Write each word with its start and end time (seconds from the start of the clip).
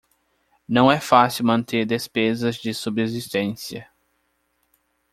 Não 0.67 0.91
é 0.91 0.99
fácil 0.99 1.45
manter 1.45 1.85
despesas 1.85 2.55
de 2.55 2.73
subsistência 2.73 3.87